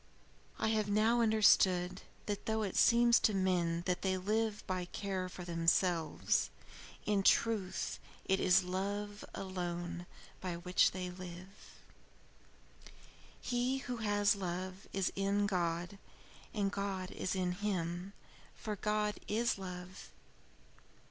"I 0.57 0.69
have 0.69 0.89
now 0.89 1.21
understood 1.21 2.01
that 2.25 2.47
though 2.47 2.63
it 2.63 2.75
seems 2.75 3.19
to 3.19 3.35
men 3.35 3.83
that 3.85 4.01
they 4.01 4.17
live 4.17 4.65
by 4.65 4.85
care 4.85 5.29
for 5.29 5.43
themselves, 5.43 6.49
in 7.05 7.21
truth 7.21 7.99
it 8.25 8.39
is 8.39 8.63
love 8.63 9.23
alone 9.35 10.07
by 10.39 10.55
which 10.55 10.89
they 10.89 11.11
live. 11.11 11.75
He 13.39 13.77
who 13.85 13.97
has 13.97 14.35
love, 14.35 14.87
is 14.91 15.13
in 15.15 15.45
God, 15.45 15.99
and 16.51 16.71
God 16.71 17.11
is 17.11 17.35
in 17.35 17.51
him, 17.51 18.13
for 18.55 18.75
God 18.75 19.19
is 19.27 19.59
love." 19.59 20.09